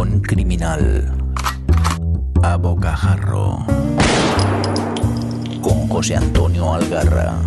[0.00, 1.12] Rincón Criminal.
[2.42, 3.58] A Bocajarro.
[5.60, 7.38] Con José Antonio Algarra.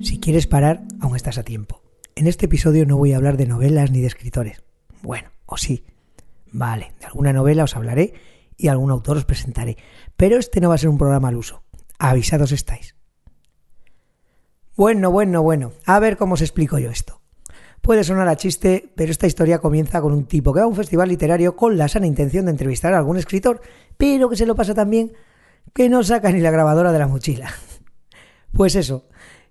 [0.00, 1.80] Si quieres parar, aún estás a tiempo.
[2.16, 4.64] En este episodio no voy a hablar de novelas ni de escritores.
[5.02, 5.84] Bueno, o sí.
[6.50, 8.14] Vale, de alguna novela os hablaré
[8.56, 9.76] y algún autor os presentaré.
[10.16, 11.62] Pero este no va a ser un programa al uso.
[12.00, 12.96] Avisados estáis.
[14.76, 15.72] Bueno, bueno, bueno.
[15.86, 17.17] A ver cómo os explico yo esto.
[17.88, 20.76] Puede sonar a chiste, pero esta historia comienza con un tipo que va a un
[20.76, 23.62] festival literario con la sana intención de entrevistar a algún escritor,
[23.96, 25.14] pero que se lo pasa tan bien
[25.72, 27.50] que no saca ni la grabadora de la mochila.
[28.52, 29.06] Pues eso,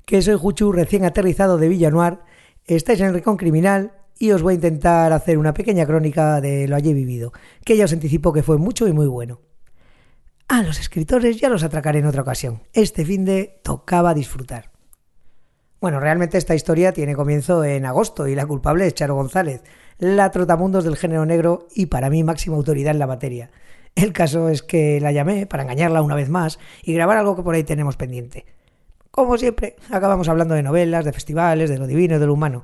[0.05, 2.19] que soy Juchu recién aterrizado de Villanoir,
[2.65, 6.67] estáis en el Rincón Criminal y os voy a intentar hacer una pequeña crónica de
[6.67, 7.33] lo allí vivido,
[7.65, 9.41] que ya os anticipo que fue mucho y muy bueno.
[10.47, 12.61] A los escritores ya los atracaré en otra ocasión.
[12.73, 14.76] Este fin de tocaba disfrutar.
[15.79, 19.61] Bueno, realmente esta historia tiene comienzo en agosto y la culpable es Charo González,
[19.99, 23.51] la trotamundos del género negro y para mí máxima autoridad en la materia.
[23.93, 27.43] El caso es que la llamé para engañarla una vez más y grabar algo que
[27.43, 28.47] por ahí tenemos pendiente.
[29.11, 32.63] Como siempre, acabamos hablando de novelas, de festivales, de lo divino y de lo humano.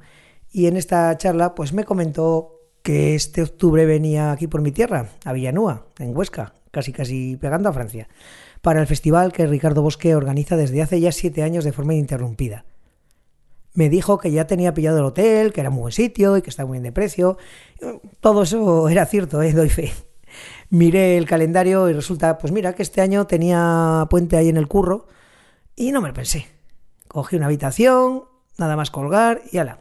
[0.52, 5.10] Y en esta charla, pues me comentó que este octubre venía aquí por mi tierra,
[5.24, 8.08] a Villanúa, en Huesca, casi casi pegando a Francia,
[8.62, 12.66] para el festival que Ricardo Bosque organiza desde hace ya siete años de forma ininterrumpida
[13.74, 16.50] me dijo que ya tenía pillado el hotel, que era muy buen sitio y que
[16.50, 17.38] estaba muy bien de precio.
[18.20, 19.54] Todo eso era cierto, ¿eh?
[19.54, 19.92] doy fe.
[20.70, 24.68] Miré el calendario y resulta, pues mira, que este año tenía puente ahí en el
[24.68, 25.08] curro
[25.76, 26.48] y no me lo pensé.
[27.08, 28.24] Cogí una habitación,
[28.58, 29.80] nada más colgar y ala.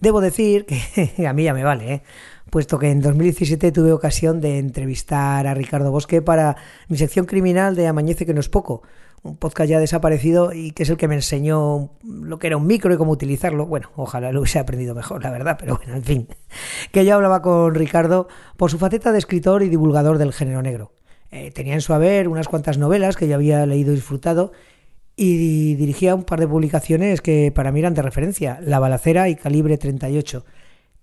[0.00, 2.02] Debo decir que a mí ya me vale, ¿eh?
[2.50, 6.56] puesto que en 2017 tuve ocasión de entrevistar a Ricardo Bosque para
[6.88, 8.82] mi sección criminal de Amañece que no es poco,
[9.24, 12.66] un podcast ya desaparecido y que es el que me enseñó lo que era un
[12.66, 13.66] micro y cómo utilizarlo.
[13.66, 16.28] Bueno, ojalá lo hubiese aprendido mejor, la verdad, pero bueno, en fin.
[16.92, 20.92] Que yo hablaba con Ricardo por su faceta de escritor y divulgador del género negro.
[21.30, 24.52] Eh, tenía en su haber unas cuantas novelas que yo había leído y disfrutado
[25.16, 29.36] y dirigía un par de publicaciones que para mí eran de referencia, La Balacera y
[29.36, 30.44] Calibre 38.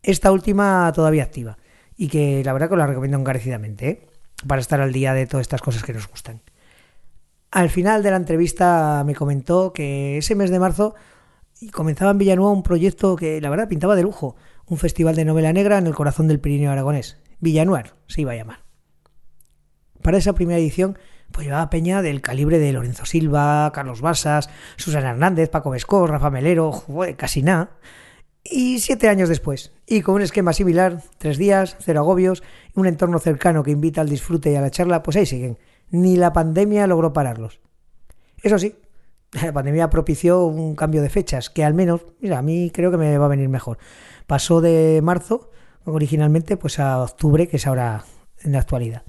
[0.04, 1.58] Esta última todavía activa
[1.98, 4.08] y que la verdad que os la recomiendo encarecidamente, ¿eh?
[4.48, 6.42] para estar al día de todas estas cosas que nos gustan.
[7.52, 10.96] Al final de la entrevista me comentó que ese mes de marzo
[11.74, 15.52] comenzaba en Villanueva un proyecto que la verdad pintaba de lujo, un festival de novela
[15.52, 17.18] negra en el corazón del Pirineo aragonés.
[17.42, 18.60] Villanuar se iba a llamar.
[20.02, 20.98] Para esa primera edición
[21.34, 26.30] pues llevaba peña del calibre de Lorenzo Silva, Carlos Basas, Susana Hernández, Paco Vescó, Rafa
[26.30, 26.72] Melero,
[27.18, 27.72] casi nada.
[28.44, 32.44] Y siete años después, y con un esquema similar, tres días, cero agobios,
[32.76, 35.58] un entorno cercano que invita al disfrute y a la charla, pues ahí siguen
[35.92, 37.60] ni la pandemia logró pararlos.
[38.42, 38.76] Eso sí,
[39.32, 42.98] la pandemia propició un cambio de fechas, que al menos, mira, a mí creo que
[42.98, 43.78] me va a venir mejor.
[44.28, 45.52] Pasó de marzo,
[45.86, 48.04] originalmente, pues a octubre, que es ahora
[48.44, 49.04] en la actualidad.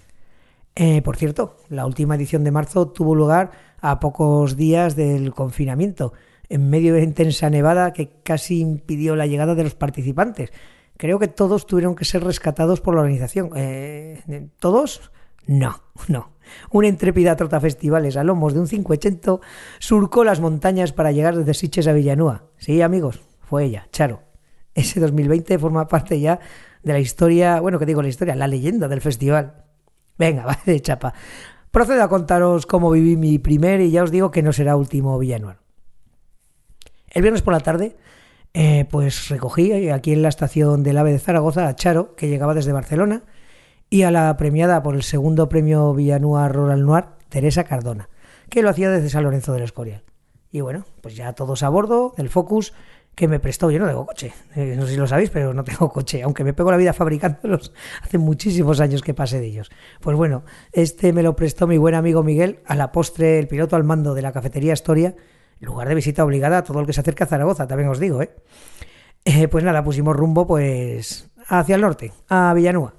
[0.74, 3.50] Eh, por cierto, la última edición de marzo tuvo lugar
[3.80, 6.12] a pocos días del confinamiento,
[6.48, 10.52] en medio de intensa nevada que casi impidió la llegada de los participantes.
[10.96, 13.50] Creo que todos tuvieron que ser rescatados por la organización.
[13.56, 15.10] Eh, ¿Todos?
[15.46, 16.31] No, no.
[16.70, 19.38] Una intrépida trota festivales a lomos de un 580
[19.78, 22.44] surcó las montañas para llegar desde Siches a Villanúa.
[22.58, 24.22] Sí, amigos, fue ella, Charo.
[24.74, 26.40] Ese 2020 forma parte ya
[26.82, 29.64] de la historia, bueno, que digo la historia, la leyenda del festival.
[30.18, 31.14] Venga, va de chapa.
[31.70, 35.18] Procedo a contaros cómo viví mi primer y ya os digo que no será último
[35.18, 35.60] Villanueva.
[37.10, 37.96] El viernes por la tarde,
[38.54, 42.54] eh, pues recogí aquí en la estación del AVE de Zaragoza a Charo, que llegaba
[42.54, 43.22] desde Barcelona,
[43.92, 48.08] y a la premiada por el segundo premio Villanúa Rural Noir, Teresa Cardona,
[48.48, 50.02] que lo hacía desde San Lorenzo del Escorial.
[50.50, 52.72] Y bueno, pues ya todos a bordo del Focus
[53.14, 53.70] que me prestó.
[53.70, 56.42] Yo no tengo coche, eh, no sé si lo sabéis, pero no tengo coche, aunque
[56.42, 59.70] me pego la vida fabricándolos hace muchísimos años que pasé de ellos.
[60.00, 63.76] Pues bueno, este me lo prestó mi buen amigo Miguel, a la postre el piloto
[63.76, 65.14] al mando de la cafetería Astoria,
[65.60, 68.22] lugar de visita obligada a todo el que se acerca a Zaragoza, también os digo,
[68.22, 68.34] ¿eh?
[69.26, 72.94] eh pues nada, pusimos rumbo pues hacia el norte, a Villanúa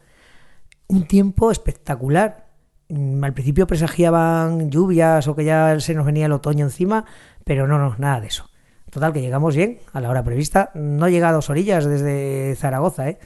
[0.93, 2.47] un tiempo espectacular.
[2.89, 7.05] Mm, al principio presagiaban lluvias o que ya se nos venía el otoño encima,
[7.43, 8.49] pero no, no, nada de eso.
[8.89, 10.69] Total, que llegamos bien a la hora prevista.
[10.75, 13.17] No llega a dos orillas desde Zaragoza, ¿eh?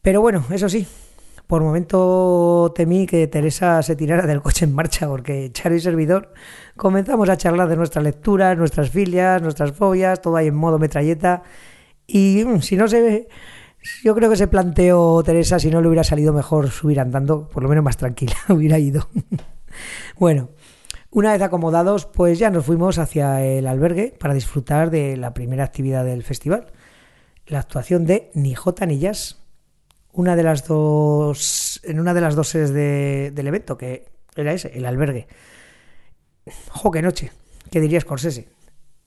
[0.00, 0.86] Pero bueno, eso sí,
[1.46, 6.32] por momento temí que Teresa se tirara del coche en marcha, porque Charo y servidor
[6.76, 11.42] comenzamos a charlar de nuestras lecturas, nuestras filias, nuestras fobias, todo ahí en modo metralleta.
[12.06, 13.28] Y mm, si no se ve
[14.02, 17.62] yo creo que se planteó Teresa, si no le hubiera salido mejor subir andando, por
[17.62, 19.08] lo menos más tranquila, hubiera ido.
[20.18, 20.50] bueno,
[21.10, 25.64] una vez acomodados, pues ya nos fuimos hacia el albergue para disfrutar de la primera
[25.64, 26.72] actividad del festival.
[27.46, 29.42] la actuación de Ni Jota ni Jazz,
[30.12, 34.06] una de las dos, en una de las dos sedes del evento, que
[34.36, 35.26] era ese, el albergue.
[36.70, 37.30] ¡Jo, qué noche!
[37.70, 38.48] ¿Qué diría Scorsese?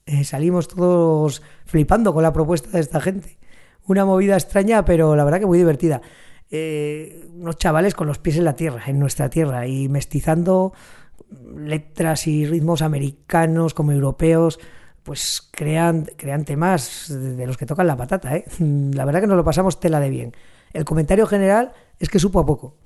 [0.06, 3.38] Eh, salimos todos flipando con la propuesta de esta gente.
[3.86, 6.02] Una movida extraña, pero la verdad que muy divertida.
[6.50, 10.72] Eh, unos chavales con los pies en la tierra, en nuestra tierra, y mestizando
[11.56, 14.58] letras y ritmos americanos como europeos,
[15.02, 18.36] pues crean, crean temas de los que tocan la patata.
[18.36, 18.44] ¿eh?
[18.58, 20.32] La verdad que nos lo pasamos tela de bien.
[20.72, 22.76] El comentario general es que supo a poco.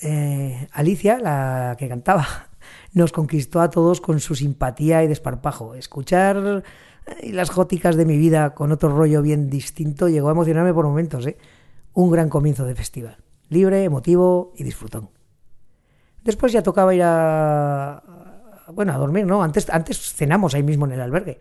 [0.00, 2.26] Eh, Alicia, la que cantaba,
[2.92, 5.74] nos conquistó a todos con su simpatía y desparpajo.
[5.74, 6.64] Escuchar
[7.06, 10.86] eh, las góticas de mi vida con otro rollo bien distinto llegó a emocionarme por
[10.86, 11.26] momentos.
[11.26, 11.36] ¿eh?
[11.92, 13.16] Un gran comienzo de festival.
[13.48, 15.10] Libre, emotivo y disfrutón.
[16.22, 18.02] Después ya tocaba ir a,
[18.72, 19.42] bueno, a dormir, ¿no?
[19.42, 21.38] Antes, antes cenamos ahí mismo en el albergue.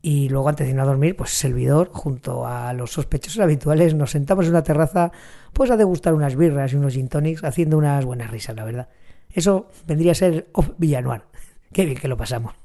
[0.00, 4.10] Y luego antes de ir a dormir, pues servidor, junto a los sospechosos habituales, nos
[4.10, 5.12] sentamos en una terraza,
[5.52, 8.88] pues a degustar unas birras y unos gin tonics, haciendo unas buenas risas, la verdad.
[9.30, 11.24] Eso vendría a ser off Villanuar.
[11.72, 12.63] Qué bien que lo pasamos.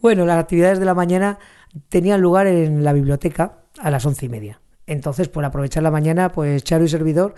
[0.00, 1.38] Bueno, las actividades de la mañana
[1.88, 4.60] tenían lugar en la biblioteca a las once y media.
[4.86, 7.34] Entonces, por aprovechar la mañana, pues Charo y servidor,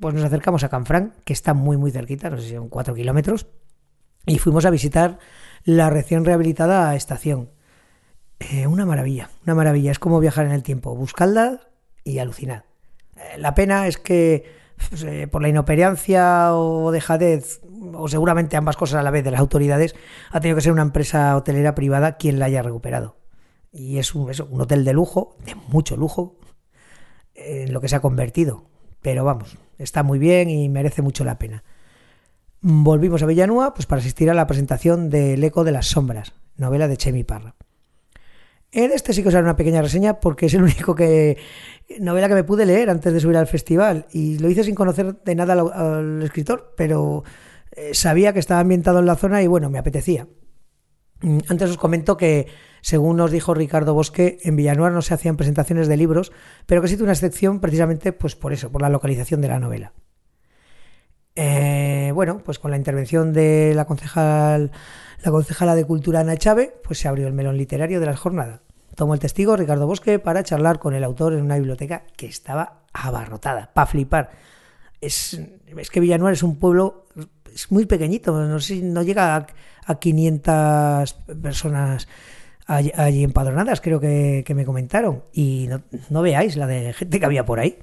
[0.00, 2.94] pues nos acercamos a Canfrán, que está muy, muy cerquita, no sé si son cuatro
[2.94, 3.46] kilómetros,
[4.26, 5.18] y fuimos a visitar
[5.64, 7.50] la recién rehabilitada estación.
[8.38, 9.90] Eh, una maravilla, una maravilla.
[9.90, 10.94] Es como viajar en el tiempo.
[10.94, 11.60] Buscadla
[12.04, 12.64] y alucinad.
[13.16, 14.44] Eh, la pena es que
[14.88, 17.60] pues, eh, por la inoperancia o dejadez,
[17.94, 19.94] o seguramente ambas cosas a la vez de las autoridades,
[20.30, 23.16] ha tenido que ser una empresa hotelera privada quien la haya recuperado.
[23.72, 26.36] Y es un, hotel de lujo, de mucho lujo,
[27.34, 28.64] en lo que se ha convertido.
[29.02, 31.64] Pero vamos, está muy bien y merece mucho la pena.
[32.60, 36.32] Volvimos a Villanúa pues, para asistir a la presentación de El eco de las sombras,
[36.56, 37.56] novela de Chemi Parra.
[38.74, 41.38] En este sí que os haré una pequeña reseña porque es el único que
[42.00, 45.22] novela que me pude leer antes de subir al festival y lo hice sin conocer
[45.22, 47.22] de nada al, escritor, pero
[47.76, 50.28] eh, sabía que estaba ambientado en la zona y bueno, me apetecía.
[51.20, 52.46] Mm, antes os comento que,
[52.82, 56.32] según nos dijo Ricardo Bosque, en Villanueva no se hacían presentaciones de libros,
[56.66, 59.92] pero que existe una excepción precisamente pues por eso, por la localización de la novela.
[61.34, 64.70] Eh, bueno, pues con la intervención de la concejal,
[65.24, 68.62] la concejala de Cultura Ana Chávez, pues se abrió el melón literario de la jornada.
[68.94, 72.84] Tomó el testigo Ricardo Bosque para charlar con el autor en una biblioteca que estaba
[72.92, 74.30] abarrotada, para flipar.
[75.00, 75.40] Es,
[75.76, 77.06] es que Villanueva es un pueblo
[77.54, 79.46] es muy pequeñito, no, sé, no llega a,
[79.86, 82.08] a 500 personas
[82.66, 85.24] allí, empadronadas, creo que, me comentaron.
[85.32, 87.78] Y no, no veáis la de gente que había por ahí.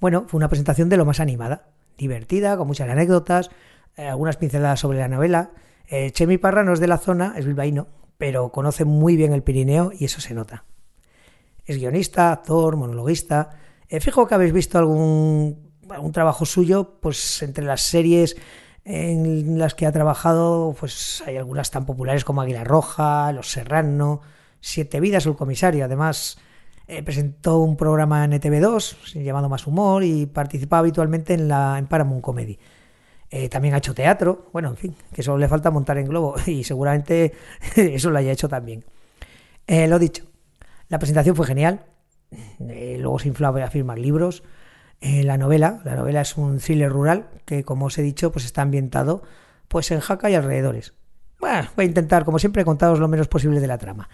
[0.00, 3.50] Bueno, fue una presentación de lo más animada divertida, con muchas anécdotas,
[3.96, 5.50] eh, algunas pinceladas sobre la novela.
[5.88, 7.88] Eh, Chemi Parra no es de la zona, es bilbaíno,
[8.18, 10.64] pero conoce muy bien el Pirineo y eso se nota.
[11.64, 13.50] Es guionista, actor, monologuista.
[13.88, 18.36] Eh, fijo que habéis visto algún, algún trabajo suyo, pues entre las series
[18.88, 24.20] en las que ha trabajado, pues hay algunas tan populares como Águila Roja, Los Serrano,
[24.60, 25.84] Siete Vidas, el comisario.
[25.84, 26.38] Además,
[26.86, 31.88] eh, presentó un programa en ETV2 llamado Más Humor y participaba habitualmente en, la, en
[31.88, 32.60] Paramount Comedy.
[33.28, 36.36] Eh, también ha hecho teatro, bueno, en fin, que solo le falta montar en globo
[36.46, 37.32] y seguramente
[37.74, 38.84] eso lo haya hecho también.
[39.66, 40.26] Eh, lo dicho,
[40.88, 41.86] la presentación fue genial,
[42.60, 44.44] luego se inflaba a firmar libros.
[45.00, 48.62] La novela, la novela es un thriller rural que, como os he dicho, pues está
[48.62, 49.22] ambientado
[49.68, 50.94] pues en Jaca y alrededores.
[51.38, 54.08] Bueno, voy a intentar, como siempre, contaros lo menos posible de la trama.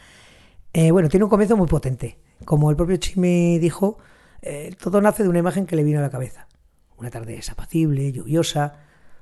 [0.90, 2.18] bueno, tiene un comienzo muy potente.
[2.44, 3.98] Como el propio Chimi dijo,
[4.42, 6.48] eh, todo nace de una imagen que le vino a la cabeza.
[6.96, 8.74] Una tarde desapacible, lluviosa,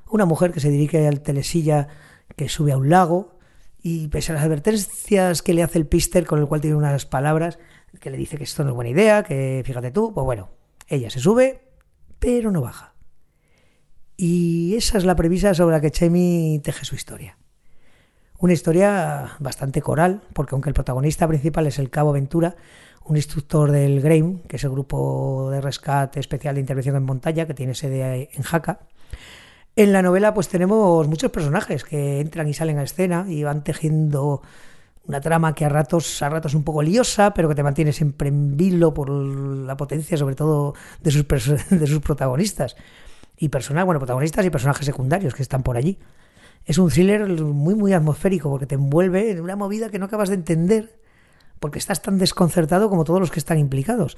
[0.08, 1.88] una mujer que se dirige al telesilla
[2.36, 3.38] que sube a un lago
[3.82, 7.06] y pese a las advertencias que le hace el pister con el cual tiene unas
[7.06, 7.58] palabras
[8.00, 10.50] que le dice que esto no es buena idea, que fíjate tú, pues bueno,
[10.90, 11.62] ella se sube,
[12.18, 12.94] pero no baja.
[14.16, 17.38] Y esa es la premisa sobre la que Chemi teje su historia.
[18.38, 22.56] Una historia bastante coral, porque aunque el protagonista principal es el Cabo Ventura,
[23.04, 27.46] un instructor del GRAIM, que es el grupo de rescate especial de intervención en montaña,
[27.46, 28.80] que tiene sede en Jaca.
[29.76, 33.64] En la novela pues tenemos muchos personajes que entran y salen a escena y van
[33.64, 34.42] tejiendo
[35.06, 38.28] una trama que a ratos, a ratos un poco liosa, pero que te mantiene siempre
[38.28, 41.26] en vilo por la potencia, sobre todo de sus,
[41.70, 42.76] de sus protagonistas.
[43.36, 45.98] Y personas, bueno, protagonistas y personajes secundarios que están por allí.
[46.66, 50.28] Es un thriller muy, muy atmosférico porque te envuelve en una movida que no acabas
[50.28, 51.00] de entender
[51.60, 54.16] porque estás tan desconcertado como todos los que están implicados.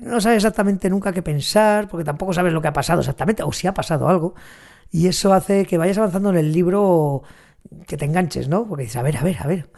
[0.00, 3.52] No sabes exactamente nunca qué pensar, porque tampoco sabes lo que ha pasado exactamente, o
[3.52, 4.34] si ha pasado algo.
[4.90, 7.22] Y eso hace que vayas avanzando en el libro
[7.86, 8.66] que te enganches, ¿no?
[8.66, 9.70] Porque dices, a ver, a ver, a ver.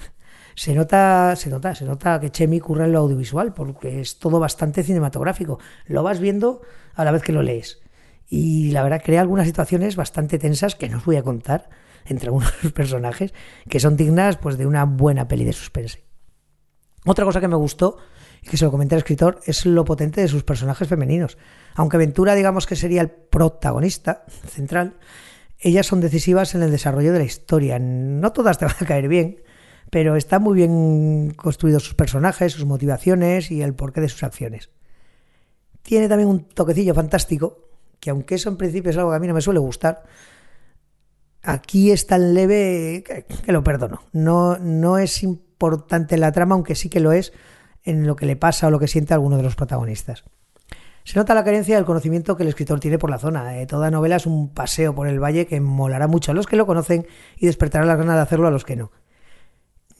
[0.61, 4.39] Se nota, se nota, se nota que Chemi curra en lo audiovisual, porque es todo
[4.41, 5.59] bastante cinematográfico.
[5.87, 6.61] Lo vas viendo
[6.95, 7.81] a la vez que lo lees.
[8.29, 11.71] Y la verdad crea algunas situaciones bastante tensas que no os voy a contar
[12.05, 12.31] entre
[12.63, 13.33] los personajes,
[13.71, 16.05] que son dignas pues, de una buena peli de suspense.
[17.07, 17.97] Otra cosa que me gustó,
[18.43, 21.39] y que se lo comenté al escritor, es lo potente de sus personajes femeninos.
[21.75, 24.99] Aunque Ventura, digamos que sería el protagonista central,
[25.59, 27.79] ellas son decisivas en el desarrollo de la historia.
[27.79, 29.41] No todas te van a caer bien,
[29.91, 34.71] pero están muy bien construidos sus personajes, sus motivaciones y el porqué de sus acciones.
[35.83, 37.69] Tiene también un toquecillo fantástico,
[37.99, 40.05] que aunque eso en principio es algo que a mí no me suele gustar,
[41.43, 44.03] aquí es tan leve que, lo perdono.
[44.13, 47.33] No, no es importante la trama, aunque sí que lo es
[47.83, 50.25] en lo que le pasa o lo que siente alguno de los protagonistas.
[51.03, 53.59] Se nota la carencia del conocimiento que el escritor tiene por la zona.
[53.59, 56.57] Eh, toda novela es un paseo por el valle que molará mucho a los que
[56.57, 57.07] lo conocen
[57.39, 58.93] y despertará la ganas de hacerlo a los que no.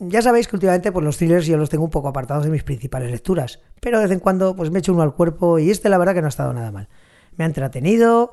[0.03, 2.63] Ya sabéis que últimamente pues, los thrillers yo los tengo un poco apartados de mis
[2.63, 5.91] principales lecturas, pero de vez en cuando pues, me echo uno al cuerpo y este
[5.91, 6.89] la verdad que no ha estado nada mal.
[7.37, 8.33] Me ha entretenido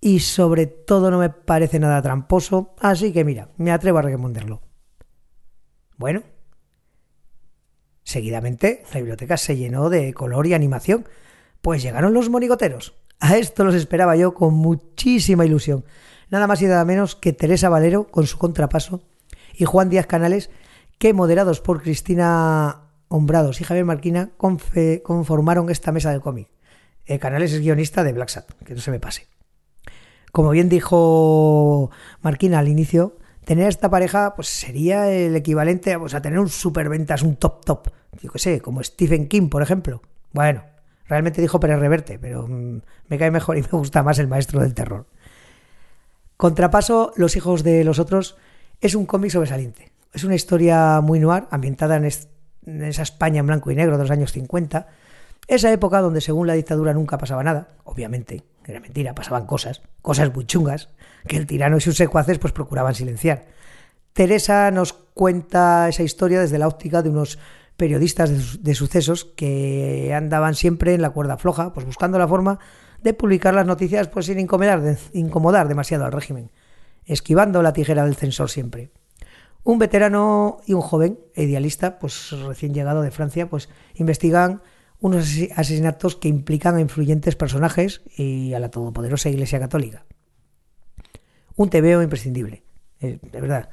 [0.00, 4.62] y sobre todo no me parece nada tramposo, así que mira, me atrevo a recomendarlo.
[5.98, 6.22] Bueno,
[8.04, 11.06] seguidamente la biblioteca se llenó de color y animación,
[11.60, 12.94] pues llegaron los monigoteros.
[13.20, 15.84] A esto los esperaba yo con muchísima ilusión.
[16.30, 19.02] Nada más y nada menos que Teresa Valero con su contrapaso
[19.52, 20.48] y Juan Díaz Canales
[21.02, 26.46] que, moderados por Cristina Hombrados y Javier Marquina, conformaron esta mesa del cómic.
[27.06, 29.26] Eh, Canales es guionista de Black Sat, que no se me pase.
[30.30, 31.90] Como bien dijo
[32.20, 37.22] Marquina al inicio, tener esta pareja pues sería el equivalente pues, a tener un superventas,
[37.22, 37.88] un top top.
[38.20, 40.02] Yo qué sé, como Stephen King, por ejemplo.
[40.30, 40.62] Bueno,
[41.08, 44.60] realmente dijo Pérez Reverte, pero mm, me cae mejor y me gusta más el maestro
[44.60, 45.06] del terror.
[46.36, 48.36] Contrapaso, Los hijos de los otros
[48.80, 49.91] es un cómic sobresaliente.
[50.12, 54.10] Es una historia muy noir, ambientada en, esa España en blanco y negro de los
[54.10, 54.86] años 50.
[55.48, 60.32] Esa época donde según la dictadura nunca pasaba nada, obviamente, era mentira, pasaban cosas, cosas
[60.34, 60.90] muy chungas,
[61.26, 63.46] que el tirano y sus secuaces pues procuraban silenciar.
[64.12, 67.38] Teresa nos cuenta esa historia desde la óptica de unos
[67.78, 72.58] periodistas de, sucesos que andaban siempre en la cuerda floja, pues buscando la forma
[73.02, 76.50] de publicar las noticias pues sin incomodar, incomodar demasiado al régimen,
[77.06, 78.90] esquivando la tijera del censor siempre.
[79.64, 84.62] Un veterano y un joven idealista, pues recién llegado de Francia, pues investigan
[84.98, 85.26] unos
[85.56, 90.04] asesinatos que implican a influyentes personajes y a la todopoderosa Iglesia Católica.
[91.56, 92.62] Un tebeo imprescindible,
[93.00, 93.70] eh, de verdad.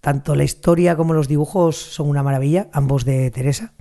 [0.00, 3.74] Tanto la historia como los dibujos son una maravilla, ambos de Teresa.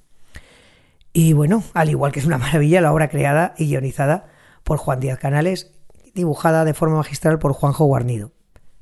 [1.12, 4.28] Y bueno, al igual que es una maravilla la obra creada y guionizada
[4.64, 5.72] por Juan Díaz Canales,
[6.14, 8.32] dibujada de forma magistral por Juanjo Guarnido,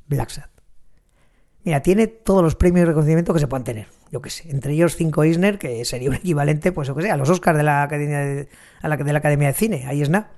[0.07, 0.52] Black
[1.63, 3.87] Mira, tiene todos los premios y reconocimiento que se puedan tener.
[4.11, 7.11] Yo qué sé, entre ellos cinco Eisner, que sería un equivalente, pues yo qué sé,
[7.11, 8.47] a los Oscars de la Academia de,
[8.81, 9.85] la, de la Academia de Cine.
[9.87, 10.31] Ahí es nada.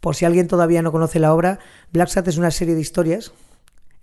[0.00, 1.58] Por si alguien todavía no conoce la obra,
[1.92, 3.32] Black Sat es una serie de historias,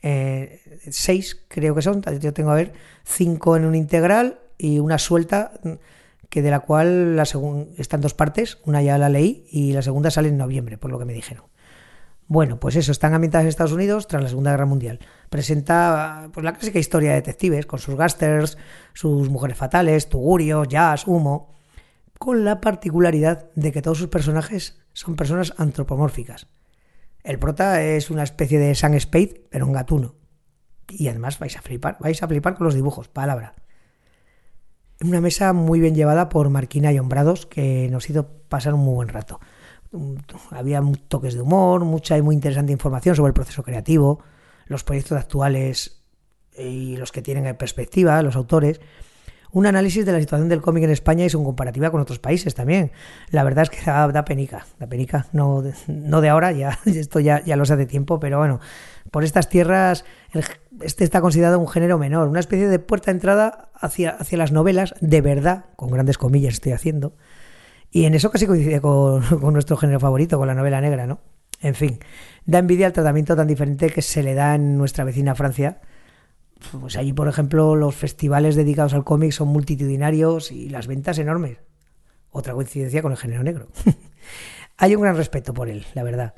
[0.01, 2.71] eh, seis creo que son, yo tengo a ver,
[3.03, 5.51] cinco en un integral y una suelta,
[6.29, 10.11] que de la cual la están dos partes, una ya la leí y la segunda
[10.11, 11.43] sale en noviembre, por lo que me dijeron.
[12.29, 14.99] Bueno, pues eso, están ambientadas en Estados Unidos tras la Segunda Guerra Mundial.
[15.31, 18.55] Presenta pues, la clásica historia de detectives, con sus gasters,
[18.93, 21.55] sus mujeres fatales, tugurios, jazz, humo,
[22.19, 26.45] con la particularidad de que todos sus personajes son personas antropomórficas.
[27.23, 30.13] El prota es una especie de Sam Spade, pero un gatuno.
[30.87, 33.55] Y además vais a flipar, vais a flipar con los dibujos, palabra.
[35.01, 38.93] Una mesa muy bien llevada por Marquina y Hombrados, que nos hizo pasar un muy
[38.93, 39.39] buen rato
[40.51, 44.19] había toques de humor, mucha y muy interesante información sobre el proceso creativo,
[44.67, 46.03] los proyectos actuales
[46.57, 48.79] y los que tienen en perspectiva, los autores.
[49.51, 52.53] Un análisis de la situación del cómic en España y su comparativa con otros países
[52.53, 52.91] también.
[53.31, 57.43] La verdad es que da, penica, da penica, no, no de ahora, ya esto ya,
[57.43, 58.59] ya lo sé hace tiempo, pero bueno,
[59.09, 60.05] por estas tierras
[60.81, 64.51] este está considerado un género menor, una especie de puerta de entrada hacia, hacia las
[64.51, 67.13] novelas de verdad, con grandes comillas estoy haciendo,
[67.91, 71.19] y en eso casi coincide con, nuestro género favorito, con la novela negra, ¿no?
[71.61, 71.99] En fin,
[72.45, 75.81] da envidia el tratamiento tan diferente que se le da en nuestra vecina Francia.
[76.79, 81.57] Pues allí, por ejemplo, los festivales dedicados al cómic son multitudinarios y las ventas enormes.
[82.31, 83.67] Otra coincidencia con el género negro.
[84.77, 86.33] Hay un gran respeto por él, la verdad.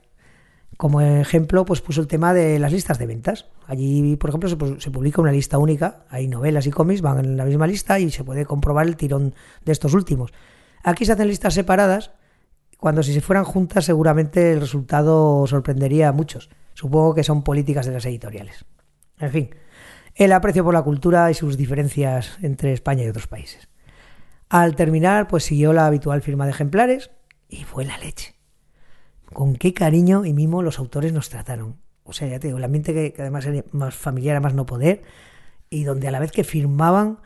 [0.78, 3.50] Como ejemplo, pues puso el tema de las listas de ventas.
[3.68, 6.06] Allí, por ejemplo, se, se, publica una lista única.
[6.10, 9.36] Hay novelas y cómics, van en la misma lista y se puede comprobar el tirón
[9.64, 10.32] de estos últimos.
[10.84, 12.12] Aquí se hacen listas separadas,
[12.78, 16.50] cuando si se fueran juntas seguramente el resultado sorprendería a muchos.
[16.74, 18.66] Supongo que son políticas de las editoriales.
[19.20, 19.50] En fin,
[20.16, 23.70] el aprecio por la cultura y sus diferencias entre España y otros países.
[24.50, 27.12] Al terminar, pues siguió la habitual firma de ejemplares
[27.48, 28.36] y fue la leche.
[29.32, 31.78] Con qué cariño y mimo los autores nos trataron.
[32.04, 34.66] O sea, ya te digo, el ambiente que, además era más familiar, a más no
[34.66, 35.04] poder,
[35.70, 37.20] y donde a la vez que firmaban,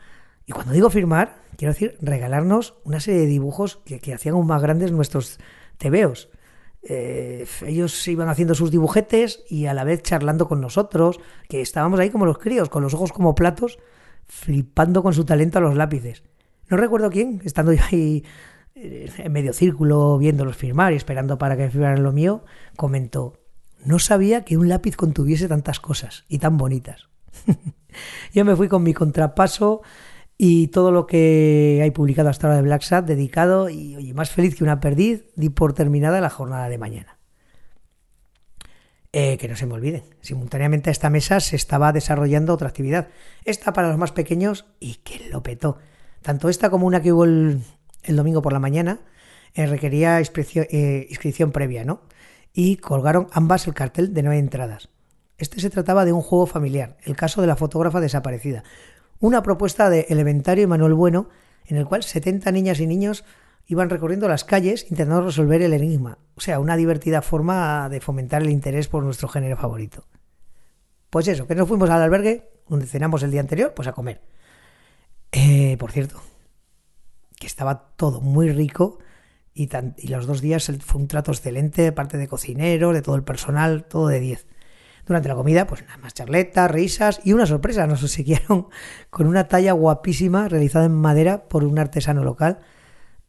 [0.44, 4.62] y cuando digo firmar, quiero decir regalarnos una serie de dibujos que, hacían aún más
[4.62, 5.38] grandes nuestros
[5.78, 6.28] tebeos.
[6.82, 11.98] Eh, ellos iban haciendo sus dibujetes y a la vez charlando con nosotros, que estábamos
[11.98, 13.78] ahí como los críos, con los ojos como platos,
[14.26, 16.22] flipando con su talento a los lápices.
[16.68, 18.24] No recuerdo quién, estando yo ahí
[18.74, 22.44] eh, en medio círculo viéndolos firmar y esperando para que firmaran lo mío,
[22.76, 23.40] comentó,
[23.84, 27.08] no sabía que un lápiz contuviese tantas cosas y tan bonitas.
[28.34, 29.82] yo me fui con mi contrapaso
[30.38, 34.30] y todo lo que hay publicado hasta ahora de Black Sat dedicado y oye, más
[34.30, 37.16] feliz que una perdiz, di por terminada la jornada de mañana.
[39.12, 43.08] Eh, que no se me olviden, simultáneamente a esta mesa se estaba desarrollando otra actividad,
[43.44, 45.78] esta para los más pequeños y que lo petó.
[46.20, 47.62] Tanto esta como una que hubo el,
[48.06, 49.00] domingo por la mañana
[49.54, 52.02] eh, requería inscripción, eh, inscripción previa, ¿no?
[52.52, 54.90] Y colgaron ambas el cartel de nueve entradas.
[55.38, 58.64] Este se trataba de un juego familiar, el caso de la fotógrafa desaparecida,
[59.20, 61.28] una propuesta de Elementario Manuel Bueno,
[61.66, 63.24] en el cual 70 niñas y niños
[63.66, 66.18] iban recorriendo las calles intentando resolver el enigma.
[66.36, 70.06] O sea, una divertida forma de fomentar el interés por nuestro género favorito.
[71.10, 74.22] Pues eso, que nos fuimos al albergue, donde cenamos el día anterior, pues a comer.
[75.32, 76.20] Eh, por cierto,
[77.38, 78.98] que estaba todo muy rico
[79.54, 83.16] y, y los dos días fue un trato excelente de parte de cocineros, de todo
[83.16, 84.46] el personal, todo de 10.
[85.06, 87.86] Durante la comida, pues nada más charletas, risas y una sorpresa.
[87.86, 88.66] Nos obsequiaron
[89.10, 92.58] con una talla guapísima realizada en madera por un artesano local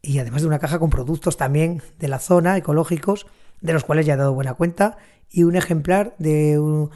[0.02, 3.28] y además de una caja con productos también de la zona, ecológicos,
[3.62, 4.98] de los cuales ya he dado buena cuenta,
[5.30, 6.90] y un ejemplar de un,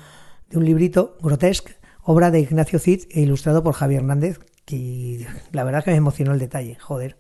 [0.49, 5.63] de un librito grotesque, obra de Ignacio Cid e ilustrado por Javier Hernández, que la
[5.63, 7.17] verdad que me emocionó el detalle, joder.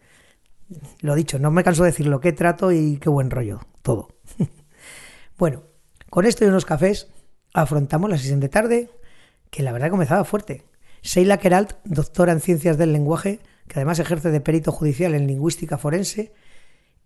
[1.01, 4.07] Lo dicho, no me canso de decirlo, qué trato y qué buen rollo, todo.
[5.37, 5.63] bueno,
[6.09, 7.11] con esto y unos cafés
[7.53, 8.89] afrontamos la sesión de tarde,
[9.49, 10.65] que la verdad comenzaba fuerte.
[11.01, 15.77] Sheila Keralt, doctora en ciencias del lenguaje, que además ejerce de perito judicial en lingüística
[15.77, 16.33] forense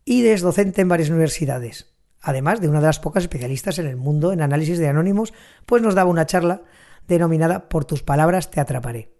[0.03, 3.95] y es docente en varias universidades, además de una de las pocas especialistas en el
[3.95, 5.33] mundo en análisis de anónimos,
[5.65, 6.63] pues nos daba una charla
[7.07, 9.11] denominada Por tus palabras te atraparé.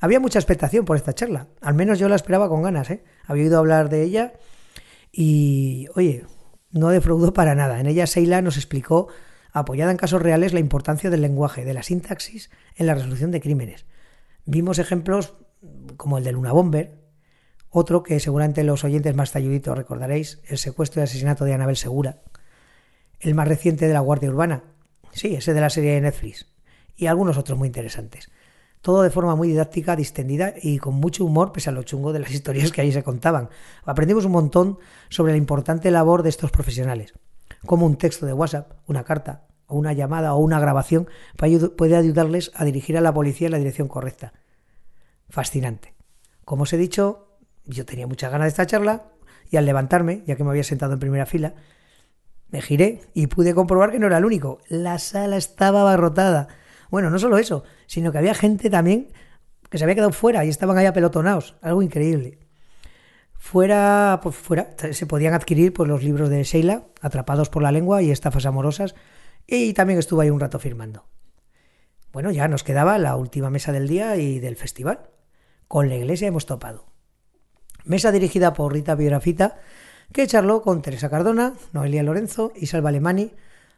[0.00, 3.04] Había mucha expectación por esta charla, al menos yo la esperaba con ganas, ¿eh?
[3.26, 4.32] había oído hablar de ella
[5.12, 6.24] y, oye,
[6.70, 7.78] no defraudó para nada.
[7.78, 9.08] En ella Sheila nos explicó
[9.54, 13.40] apoyada en casos reales la importancia del lenguaje, de la sintaxis en la resolución de
[13.40, 13.86] crímenes.
[14.44, 15.34] Vimos ejemplos
[15.96, 16.98] como el de Luna Bomber,
[17.70, 22.18] otro que seguramente los oyentes más talluditos recordaréis, el secuestro y asesinato de Anabel Segura,
[23.20, 24.64] el más reciente de la Guardia Urbana,
[25.12, 26.46] sí, ese de la serie de Netflix,
[26.96, 28.30] y algunos otros muy interesantes.
[28.80, 32.18] Todo de forma muy didáctica, distendida y con mucho humor, pese a lo chungo de
[32.18, 33.50] las historias que ahí se contaban.
[33.84, 34.78] Aprendimos un montón
[35.10, 37.14] sobre la importante labor de estos profesionales
[37.66, 41.08] como un texto de WhatsApp, una carta o una llamada o una grabación
[41.76, 44.32] puede ayudarles a dirigir a la policía en la dirección correcta.
[45.28, 45.94] Fascinante.
[46.44, 49.04] Como os he dicho, yo tenía muchas ganas de esta charla
[49.50, 51.54] y al levantarme, ya que me había sentado en primera fila,
[52.50, 54.60] me giré y pude comprobar que no era el único.
[54.68, 56.48] La sala estaba abarrotada.
[56.90, 59.08] Bueno, no solo eso, sino que había gente también
[59.70, 61.56] que se había quedado fuera y estaban ahí apelotonados.
[61.62, 62.38] Algo increíble.
[63.44, 68.00] Fuera, pues fuera se podían adquirir pues, los libros de Sheila, Atrapados por la lengua
[68.00, 68.94] y Estafas amorosas,
[69.46, 71.04] y también estuve ahí un rato firmando.
[72.10, 75.10] Bueno, ya nos quedaba la última mesa del día y del festival.
[75.68, 76.86] Con la iglesia hemos topado.
[77.84, 79.58] Mesa dirigida por Rita Biografita,
[80.10, 83.34] que charló con Teresa Cardona, Noelia Lorenzo y Salva Alemani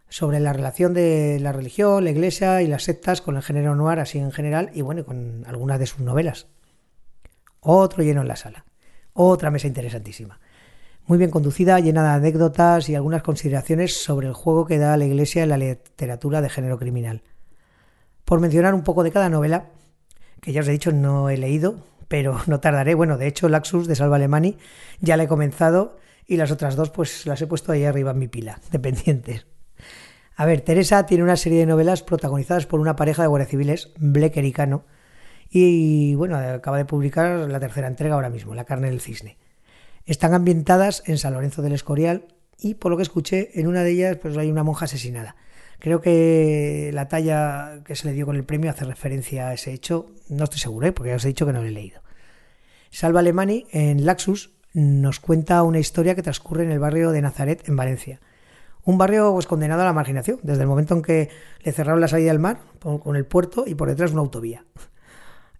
[0.08, 3.98] sobre la relación de la religión, la iglesia y las sectas con el género noir
[3.98, 6.46] así en general y bueno, con algunas de sus novelas.
[7.58, 8.64] Otro lleno en la sala.
[9.18, 10.38] Otra mesa interesantísima.
[11.06, 15.06] Muy bien conducida, llena de anécdotas y algunas consideraciones sobre el juego que da la
[15.06, 17.22] Iglesia en la literatura de género criminal.
[18.26, 19.70] Por mencionar un poco de cada novela,
[20.42, 21.76] que ya os he dicho no he leído,
[22.08, 22.94] pero no tardaré.
[22.94, 24.58] Bueno, de hecho, Laxus de Salva Alemani
[25.00, 28.18] ya la he comenzado y las otras dos pues las he puesto ahí arriba en
[28.18, 29.46] mi pila, dependientes.
[30.36, 33.92] A ver, Teresa tiene una serie de novelas protagonizadas por una pareja de guardias civiles,
[33.96, 34.84] Blecker y Cano,
[35.50, 39.38] y bueno, acaba de publicar la tercera entrega ahora mismo, La carne del cisne.
[40.04, 42.26] Están ambientadas en San Lorenzo del Escorial
[42.58, 45.36] y por lo que escuché, en una de ellas pues hay una monja asesinada.
[45.78, 49.72] Creo que la talla que se le dio con el premio hace referencia a ese
[49.72, 50.10] hecho.
[50.28, 50.92] No estoy seguro, ¿eh?
[50.92, 52.00] porque ya os he dicho que no lo he leído.
[52.90, 57.68] Salva Alemani, en Laxus, nos cuenta una historia que transcurre en el barrio de Nazaret,
[57.68, 58.20] en Valencia.
[58.84, 61.28] Un barrio pues, condenado a la marginación, desde el momento en que
[61.62, 64.64] le cerraron la salida al mar con el puerto y por detrás una autovía.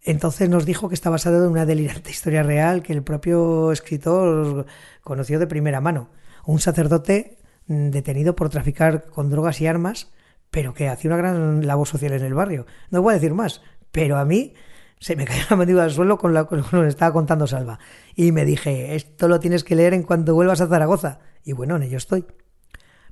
[0.07, 4.65] Entonces nos dijo que está basado en una delirante historia real que el propio escritor
[5.03, 6.11] conoció de primera mano.
[6.45, 10.13] Un sacerdote mm, detenido por traficar con drogas y armas,
[10.53, 12.67] pero que hacía una gran labor social en el barrio.
[12.91, 14.55] No voy a decir más, pero a mí
[15.01, 17.81] se me cayó la mandíbula al suelo con, lo que nos estaba contando Salva.
[18.15, 21.19] Y me dije, esto lo tienes que leer en cuanto vuelvas a Zaragoza.
[21.43, 22.27] Y bueno, en ello estoy.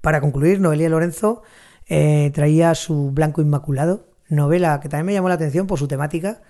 [0.01, 1.43] Para concluir, Noelia Lorenzo
[1.89, 6.43] eh, traía su Blanco Inmaculado, novela que también me llamó la atención por su temática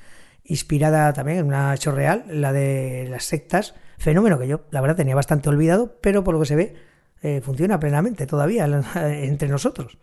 [0.44, 4.96] inspirada también en una hecho real, la de las sectas, fenómeno que yo, la verdad,
[4.96, 6.74] tenía bastante olvidado, pero por lo que se ve,
[7.22, 9.98] eh, funciona plenamente todavía entre nosotros.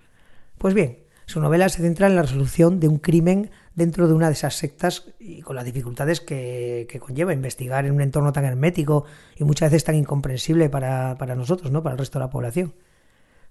[0.57, 4.27] Pues bien, su novela se centra en la resolución de un crimen dentro de una
[4.27, 9.05] de esas sectas y con las dificultades que, conlleva investigar en un entorno tan hermético
[9.37, 11.83] y muchas veces tan incomprensible para, para nosotros, ¿no?
[11.83, 12.73] para el resto de la población.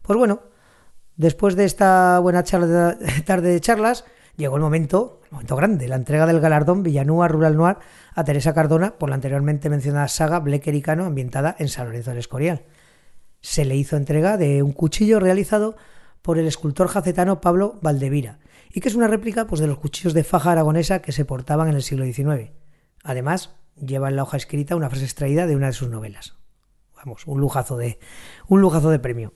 [0.03, 0.43] Pues bueno,
[1.17, 4.05] después de esta buena charla, tarde de charlas,
[4.37, 7.77] llegó el momento, el momento grande, la entrega del galardón Villanúa Rural Noir
[8.15, 12.11] a Teresa Cardona por la anteriormente mencionada saga Blecker y Cano ambientada en San Lorenzo
[12.11, 12.65] del Escorial.
[13.41, 15.77] Se le hizo entrega de un cuchillo realizado
[16.23, 18.39] por el escultor jacetano Pablo Valdevira
[18.73, 21.69] y que es una réplica pues, de los cuchillos de faja aragonesa que se portaban
[21.69, 22.51] en el siglo XIX.
[23.03, 26.35] Además, lleva en la hoja escrita una frase extraída de una de sus novelas.
[26.97, 27.99] Vamos, un lujazo de,
[28.47, 29.33] un lujazo de premio.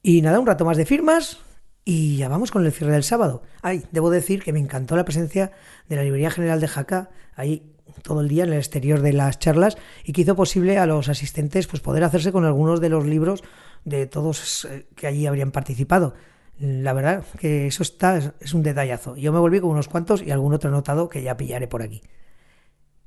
[0.00, 1.38] Y nada, un rato más de firmas,
[1.84, 3.42] y ya vamos con el cierre del sábado.
[3.60, 5.52] Ay, debo decir que me encantó la presencia
[5.88, 9.38] de la Librería General de Jaca ahí todo el día en el exterior de las
[9.38, 13.06] charlas y que hizo posible a los asistentes pues poder hacerse con algunos de los
[13.06, 13.42] libros
[13.84, 16.14] de todos eh, que allí habrían participado.
[16.58, 19.16] La verdad que eso está es un detallazo.
[19.16, 22.02] Yo me volví con unos cuantos y algún otro anotado que ya pillaré por aquí.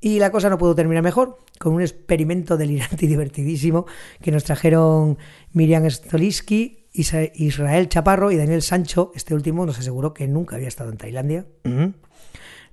[0.01, 3.85] Y la cosa no pudo terminar mejor, con un experimento delirante y divertidísimo
[4.21, 5.17] que nos trajeron
[5.53, 10.89] Miriam Stoliski Israel Chaparro y Daniel Sancho, este último nos aseguró que nunca había estado
[10.89, 11.45] en Tailandia.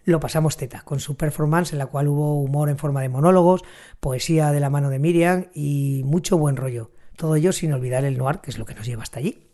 [0.05, 3.63] Lo pasamos teta, con su performance en la cual hubo humor en forma de monólogos,
[4.01, 6.91] poesía de la mano de Miriam y mucho buen rollo.
[7.17, 9.49] Todo ello sin olvidar el noir, que es lo que nos lleva hasta allí.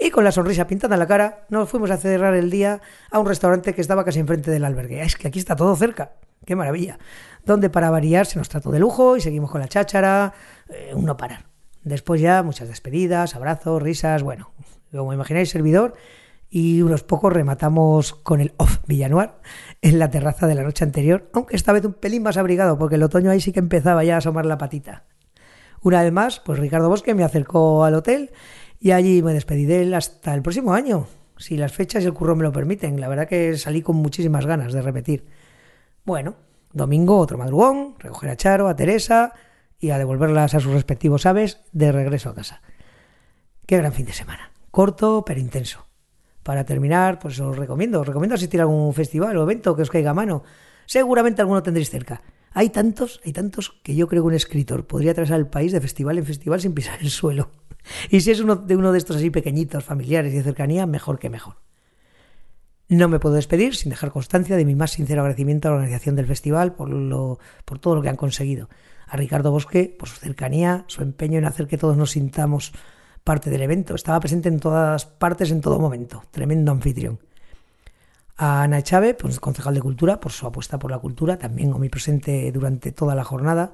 [0.00, 3.18] Y con la sonrisa pintada en la cara, nos fuimos a cerrar el día a
[3.18, 5.02] un restaurante que estaba casi enfrente del albergue.
[5.02, 6.12] Es que aquí está todo cerca.
[6.46, 6.98] ¡Qué maravilla!
[7.44, 10.32] Donde para variar se nos trató de lujo y seguimos con la cháchara,
[10.68, 11.44] eh, un no parar.
[11.84, 14.50] Después ya muchas despedidas, abrazos, risas, bueno,
[14.90, 15.94] como imagináis, servidor
[16.50, 19.40] y unos pocos rematamos con el off Villanuar
[19.82, 22.94] en la terraza de la noche anterior, aunque esta vez un pelín más abrigado, porque
[22.94, 25.04] el otoño ahí sí que empezaba ya a asomar la patita.
[25.82, 28.30] Una vez más, pues Ricardo Bosque me acercó al hotel
[28.80, 32.14] y allí me despedí de él hasta el próximo año, si las fechas y el
[32.14, 33.00] curro me lo permiten.
[33.00, 35.26] La verdad que salí con muchísimas ganas de repetir.
[36.04, 36.36] Bueno,
[36.72, 39.34] domingo otro madrugón, recoger a Charo, a Teresa,
[39.80, 42.62] y a devolverlas a sus respectivos aves de regreso a casa.
[43.66, 44.50] Qué gran fin de semana.
[44.70, 45.86] Corto pero intenso.
[46.42, 49.90] Para terminar, pues os recomiendo, os recomiendo asistir a algún festival o evento que os
[49.90, 50.42] caiga a mano.
[50.86, 52.22] Seguramente alguno tendréis cerca.
[52.52, 55.80] Hay tantos, hay tantos que yo creo que un escritor podría traer al país de
[55.80, 57.50] festival en festival sin pisar el suelo.
[58.10, 61.18] Y si es uno de uno de estos así pequeñitos, familiares y de cercanía, mejor
[61.18, 61.56] que mejor.
[62.88, 66.16] No me puedo despedir sin dejar constancia de mi más sincero agradecimiento a la organización
[66.16, 68.68] del festival por, lo, por todo lo que han conseguido
[69.08, 72.72] a Ricardo Bosque por su cercanía, su empeño en hacer que todos nos sintamos
[73.24, 73.94] parte del evento.
[73.94, 76.22] Estaba presente en todas partes, en todo momento.
[76.30, 77.18] Tremendo anfitrión.
[78.36, 82.52] A Ana Chávez, pues, concejal de Cultura, por su apuesta por la cultura, también presente
[82.52, 83.72] durante toda la jornada.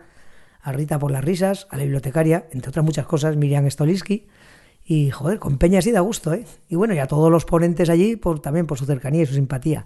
[0.62, 4.28] A Rita por las risas, a la bibliotecaria, entre otras muchas cosas, Miriam Stoliski.
[4.86, 6.46] Y, joder, con Peña sí da gusto, ¿eh?
[6.68, 9.34] Y bueno, y a todos los ponentes allí, por, también por su cercanía y su
[9.34, 9.84] simpatía.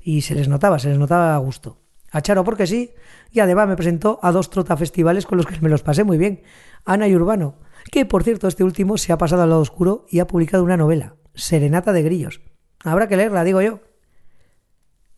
[0.00, 1.81] Y se les notaba, se les notaba a gusto
[2.12, 2.92] a Charo porque sí,
[3.30, 6.42] y además me presentó a dos trotafestivales con los que me los pasé muy bien,
[6.84, 7.56] Ana y Urbano,
[7.90, 10.76] que por cierto este último se ha pasado al lado oscuro y ha publicado una
[10.76, 12.42] novela, Serenata de Grillos.
[12.84, 13.80] Habrá que leerla, digo yo.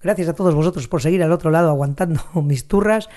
[0.01, 3.09] Gracias a todos vosotros por seguir al otro lado aguantando mis turras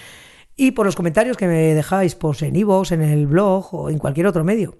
[0.55, 3.99] y por los comentarios que me dejáis pues, en iVoox, en el blog o en
[3.99, 4.75] cualquier otro medio.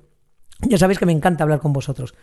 [0.62, 2.15] Ya sabéis que me encanta hablar con vosotros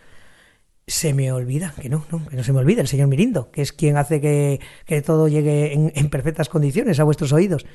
[0.87, 3.61] se me olvida, que no, no, que no se me olvide, el señor Mirindo, que
[3.61, 4.59] es quien hace que,
[5.01, 7.65] todo llegue en, perfectas condiciones a vuestros oídos.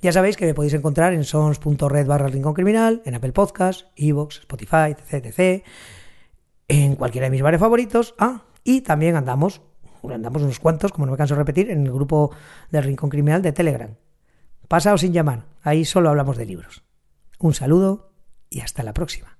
[0.00, 4.38] Ya sabéis que me podéis encontrar en sons.red barra Rincón Criminal, en Apple Podcast, Evox,
[4.40, 5.64] Spotify, etc,
[6.68, 8.14] en cualquiera de mis bares favoritos.
[8.18, 9.62] Ah, y también andamos,
[10.08, 12.30] andamos unos cuantos, como no me canso de repetir, en el grupo
[12.70, 13.96] del Rincón Criminal de Telegram.
[14.68, 16.84] Pasaos sin llamar, ahí solo hablamos de libros.
[17.40, 18.12] Un saludo
[18.48, 19.39] y hasta la próxima.